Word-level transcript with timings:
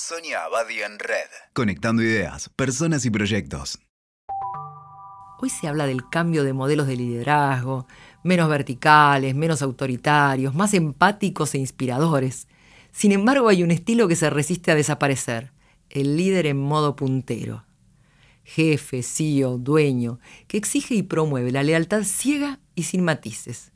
Sonia 0.00 0.44
Abadi 0.44 0.80
en 0.80 0.96
Red. 1.00 1.28
Conectando 1.54 2.04
ideas, 2.04 2.48
personas 2.50 3.04
y 3.04 3.10
proyectos. 3.10 3.80
Hoy 5.40 5.50
se 5.50 5.66
habla 5.66 5.86
del 5.86 6.08
cambio 6.08 6.44
de 6.44 6.52
modelos 6.52 6.86
de 6.86 6.94
liderazgo, 6.94 7.88
menos 8.22 8.48
verticales, 8.48 9.34
menos 9.34 9.60
autoritarios, 9.60 10.54
más 10.54 10.72
empáticos 10.74 11.52
e 11.54 11.58
inspiradores. 11.58 12.46
Sin 12.92 13.10
embargo, 13.10 13.48
hay 13.48 13.64
un 13.64 13.72
estilo 13.72 14.06
que 14.06 14.14
se 14.14 14.30
resiste 14.30 14.70
a 14.70 14.76
desaparecer, 14.76 15.50
el 15.90 16.16
líder 16.16 16.46
en 16.46 16.58
modo 16.58 16.94
puntero. 16.94 17.64
Jefe, 18.44 19.02
CEO, 19.02 19.58
dueño, 19.58 20.20
que 20.46 20.58
exige 20.58 20.94
y 20.94 21.02
promueve 21.02 21.50
la 21.50 21.64
lealtad 21.64 22.04
ciega 22.04 22.60
y 22.76 22.84
sin 22.84 23.02
matices. 23.02 23.72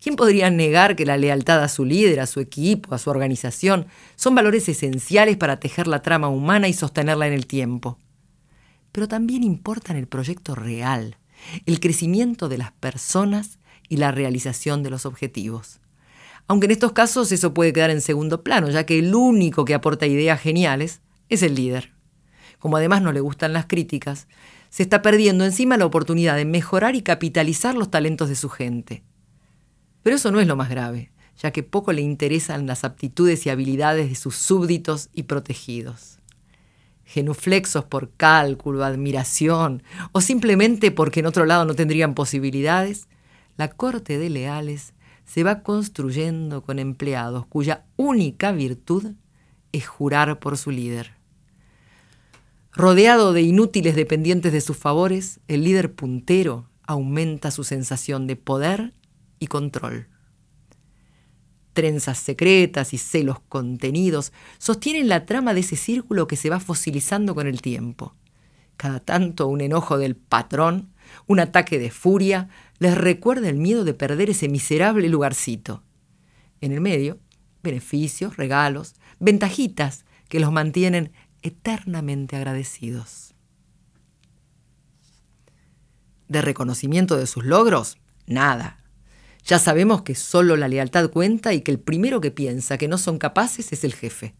¿Quién 0.00 0.14
podría 0.14 0.48
negar 0.48 0.94
que 0.94 1.04
la 1.04 1.16
lealtad 1.16 1.62
a 1.62 1.68
su 1.68 1.84
líder, 1.84 2.20
a 2.20 2.26
su 2.26 2.38
equipo, 2.38 2.94
a 2.94 2.98
su 2.98 3.10
organización, 3.10 3.86
son 4.14 4.34
valores 4.34 4.68
esenciales 4.68 5.36
para 5.36 5.58
tejer 5.58 5.88
la 5.88 6.02
trama 6.02 6.28
humana 6.28 6.68
y 6.68 6.72
sostenerla 6.72 7.26
en 7.26 7.32
el 7.32 7.46
tiempo? 7.46 7.98
Pero 8.92 9.08
también 9.08 9.42
importan 9.42 9.96
el 9.96 10.06
proyecto 10.06 10.54
real, 10.54 11.16
el 11.66 11.80
crecimiento 11.80 12.48
de 12.48 12.58
las 12.58 12.70
personas 12.70 13.58
y 13.88 13.96
la 13.96 14.12
realización 14.12 14.84
de 14.84 14.90
los 14.90 15.04
objetivos. 15.04 15.80
Aunque 16.46 16.66
en 16.66 16.72
estos 16.72 16.92
casos 16.92 17.32
eso 17.32 17.52
puede 17.52 17.72
quedar 17.72 17.90
en 17.90 18.00
segundo 18.00 18.44
plano, 18.44 18.70
ya 18.70 18.86
que 18.86 19.00
el 19.00 19.12
único 19.14 19.64
que 19.64 19.74
aporta 19.74 20.06
ideas 20.06 20.40
geniales 20.40 21.00
es 21.28 21.42
el 21.42 21.56
líder. 21.56 21.92
Como 22.60 22.76
además 22.76 23.02
no 23.02 23.12
le 23.12 23.20
gustan 23.20 23.52
las 23.52 23.66
críticas, 23.66 24.28
se 24.70 24.84
está 24.84 25.02
perdiendo 25.02 25.44
encima 25.44 25.76
la 25.76 25.86
oportunidad 25.86 26.36
de 26.36 26.44
mejorar 26.44 26.94
y 26.94 27.02
capitalizar 27.02 27.74
los 27.74 27.90
talentos 27.90 28.28
de 28.28 28.36
su 28.36 28.48
gente. 28.48 29.02
Pero 30.08 30.16
eso 30.16 30.30
no 30.30 30.40
es 30.40 30.46
lo 30.46 30.56
más 30.56 30.70
grave, 30.70 31.10
ya 31.36 31.50
que 31.50 31.62
poco 31.62 31.92
le 31.92 32.00
interesan 32.00 32.66
las 32.66 32.82
aptitudes 32.82 33.44
y 33.44 33.50
habilidades 33.50 34.08
de 34.08 34.14
sus 34.14 34.36
súbditos 34.36 35.10
y 35.12 35.24
protegidos. 35.24 36.18
Genuflexos 37.04 37.84
por 37.84 38.10
cálculo, 38.16 38.84
admiración 38.84 39.82
o 40.12 40.22
simplemente 40.22 40.90
porque 40.92 41.20
en 41.20 41.26
otro 41.26 41.44
lado 41.44 41.66
no 41.66 41.74
tendrían 41.74 42.14
posibilidades, 42.14 43.06
la 43.58 43.68
corte 43.68 44.16
de 44.16 44.30
leales 44.30 44.94
se 45.26 45.44
va 45.44 45.62
construyendo 45.62 46.62
con 46.62 46.78
empleados 46.78 47.44
cuya 47.44 47.84
única 47.96 48.50
virtud 48.52 49.12
es 49.72 49.86
jurar 49.86 50.38
por 50.38 50.56
su 50.56 50.70
líder. 50.70 51.16
Rodeado 52.72 53.34
de 53.34 53.42
inútiles 53.42 53.94
dependientes 53.94 54.54
de 54.54 54.62
sus 54.62 54.78
favores, 54.78 55.40
el 55.48 55.64
líder 55.64 55.92
puntero 55.92 56.66
aumenta 56.86 57.50
su 57.50 57.62
sensación 57.62 58.26
de 58.26 58.36
poder 58.36 58.94
y 59.38 59.46
control. 59.46 60.08
Trenzas 61.72 62.18
secretas 62.18 62.92
y 62.92 62.98
celos 62.98 63.38
contenidos 63.48 64.32
sostienen 64.58 65.08
la 65.08 65.26
trama 65.26 65.54
de 65.54 65.60
ese 65.60 65.76
círculo 65.76 66.26
que 66.26 66.36
se 66.36 66.50
va 66.50 66.58
fosilizando 66.58 67.34
con 67.34 67.46
el 67.46 67.62
tiempo. 67.62 68.14
Cada 68.76 69.00
tanto 69.00 69.48
un 69.48 69.60
enojo 69.60 69.98
del 69.98 70.16
patrón, 70.16 70.92
un 71.26 71.40
ataque 71.40 71.78
de 71.78 71.90
furia, 71.90 72.48
les 72.78 72.96
recuerda 72.96 73.48
el 73.48 73.56
miedo 73.56 73.84
de 73.84 73.94
perder 73.94 74.30
ese 74.30 74.48
miserable 74.48 75.08
lugarcito. 75.08 75.82
En 76.60 76.72
el 76.72 76.80
medio, 76.80 77.18
beneficios, 77.62 78.36
regalos, 78.36 78.94
ventajitas 79.18 80.04
que 80.28 80.40
los 80.40 80.52
mantienen 80.52 81.12
eternamente 81.42 82.36
agradecidos. 82.36 83.34
De 86.28 86.42
reconocimiento 86.42 87.16
de 87.16 87.26
sus 87.26 87.44
logros, 87.44 87.98
nada. 88.26 88.77
Ya 89.48 89.58
sabemos 89.58 90.02
que 90.02 90.14
solo 90.14 90.58
la 90.58 90.68
lealtad 90.68 91.08
cuenta 91.08 91.54
y 91.54 91.62
que 91.62 91.70
el 91.70 91.80
primero 91.80 92.20
que 92.20 92.30
piensa 92.30 92.76
que 92.76 92.86
no 92.86 92.98
son 92.98 93.16
capaces 93.16 93.72
es 93.72 93.82
el 93.82 93.94
jefe. 93.94 94.34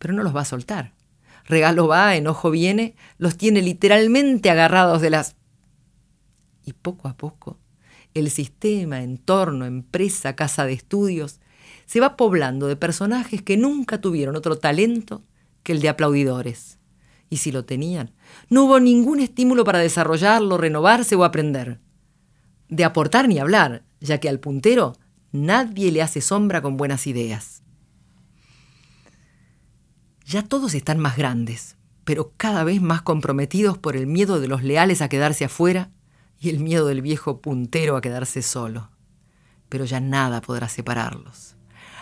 Pero 0.00 0.12
no 0.12 0.24
los 0.24 0.34
va 0.34 0.40
a 0.40 0.44
soltar. 0.44 0.92
Regalo 1.44 1.86
va, 1.86 2.16
enojo 2.16 2.50
viene, 2.50 2.96
los 3.16 3.36
tiene 3.36 3.62
literalmente 3.62 4.50
agarrados 4.50 5.00
de 5.02 5.10
las... 5.10 5.36
Y 6.66 6.72
poco 6.72 7.06
a 7.06 7.16
poco, 7.16 7.60
el 8.12 8.28
sistema, 8.32 9.02
entorno, 9.02 9.66
empresa, 9.66 10.34
casa 10.34 10.64
de 10.64 10.72
estudios, 10.72 11.38
se 11.86 12.00
va 12.00 12.16
poblando 12.16 12.66
de 12.66 12.74
personajes 12.74 13.40
que 13.40 13.56
nunca 13.56 14.00
tuvieron 14.00 14.34
otro 14.34 14.58
talento 14.58 15.22
que 15.62 15.70
el 15.70 15.80
de 15.80 15.90
aplaudidores. 15.90 16.78
Y 17.30 17.36
si 17.36 17.52
lo 17.52 17.64
tenían, 17.64 18.10
no 18.50 18.64
hubo 18.64 18.80
ningún 18.80 19.20
estímulo 19.20 19.62
para 19.62 19.78
desarrollarlo, 19.78 20.58
renovarse 20.58 21.14
o 21.14 21.22
aprender. 21.22 21.78
De 22.68 22.84
aportar 22.84 23.28
ni 23.28 23.38
hablar, 23.38 23.82
ya 24.00 24.18
que 24.18 24.28
al 24.28 24.40
puntero 24.40 24.96
nadie 25.32 25.90
le 25.90 26.02
hace 26.02 26.20
sombra 26.20 26.62
con 26.62 26.76
buenas 26.76 27.06
ideas. 27.06 27.62
Ya 30.24 30.42
todos 30.42 30.74
están 30.74 30.98
más 30.98 31.16
grandes, 31.16 31.76
pero 32.04 32.32
cada 32.36 32.64
vez 32.64 32.82
más 32.82 33.02
comprometidos 33.02 33.78
por 33.78 33.96
el 33.96 34.06
miedo 34.06 34.40
de 34.40 34.48
los 34.48 34.62
leales 34.62 35.00
a 35.00 35.08
quedarse 35.08 35.46
afuera 35.46 35.90
y 36.38 36.50
el 36.50 36.60
miedo 36.60 36.86
del 36.86 37.00
viejo 37.00 37.40
puntero 37.40 37.96
a 37.96 38.02
quedarse 38.02 38.42
solo. 38.42 38.90
Pero 39.70 39.86
ya 39.86 40.00
nada 40.00 40.42
podrá 40.42 40.68
separarlos. 40.68 41.56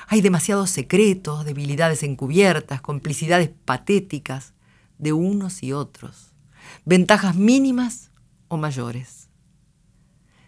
Hay 0.09 0.21
demasiados 0.21 0.71
secretos, 0.71 1.45
debilidades 1.45 2.03
encubiertas, 2.03 2.81
complicidades 2.81 3.51
patéticas 3.65 4.55
de 4.99 5.13
unos 5.13 5.63
y 5.63 5.73
otros, 5.73 6.33
ventajas 6.85 7.37
mínimas 7.37 8.11
o 8.49 8.57
mayores 8.57 9.26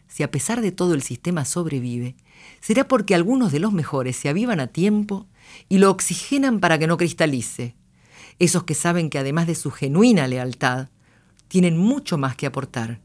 si 0.08 0.22
a 0.22 0.30
pesar 0.30 0.60
de 0.60 0.72
todo 0.72 0.94
el 0.94 1.02
sistema 1.02 1.44
sobrevive, 1.44 2.16
será 2.60 2.88
porque 2.88 3.14
algunos 3.14 3.52
de 3.52 3.60
los 3.60 3.72
mejores 3.72 4.16
se 4.16 4.28
avivan 4.28 4.60
a 4.60 4.68
tiempo 4.68 5.26
y 5.68 5.78
lo 5.78 5.90
oxigenan 5.90 6.60
para 6.60 6.78
que 6.78 6.86
no 6.86 6.96
cristalice. 6.96 7.74
Esos 8.38 8.64
que 8.64 8.74
saben 8.74 9.10
que 9.10 9.18
además 9.18 9.46
de 9.46 9.54
su 9.54 9.70
genuina 9.70 10.26
lealtad, 10.26 10.88
tienen 11.48 11.76
mucho 11.76 12.18
más 12.18 12.36
que 12.36 12.46
aportar. 12.46 13.00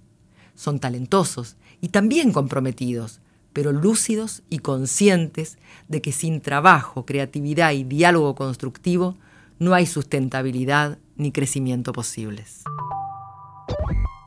Son 0.55 0.79
talentosos 0.79 1.55
y 1.81 1.89
también 1.89 2.31
comprometidos, 2.31 3.21
pero 3.53 3.71
lúcidos 3.71 4.43
y 4.49 4.59
conscientes 4.59 5.57
de 5.87 6.01
que 6.01 6.11
sin 6.11 6.41
trabajo, 6.41 7.05
creatividad 7.05 7.71
y 7.71 7.83
diálogo 7.83 8.35
constructivo 8.35 9.17
no 9.59 9.73
hay 9.73 9.85
sustentabilidad 9.85 10.97
ni 11.15 11.31
crecimiento 11.31 11.93
posibles. 11.93 12.63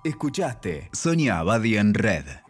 Escuchaste 0.05 0.89
Sonia 0.93 1.41
Abadi 1.41 1.77
en 1.77 1.93
Red. 1.93 2.25